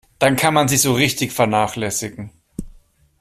[0.17, 2.31] Dann kann man sich so richtig vernachlässigen.